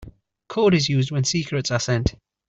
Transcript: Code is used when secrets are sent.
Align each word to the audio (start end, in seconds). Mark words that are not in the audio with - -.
Code 0.49 0.73
is 0.73 0.89
used 0.89 1.11
when 1.11 1.23
secrets 1.23 1.69
are 1.69 1.79
sent. 1.79 2.15